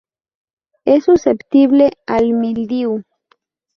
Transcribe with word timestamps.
Es 0.93 1.03
susceptible 1.11 1.91
al 2.07 2.33
mildiu. 2.41 2.97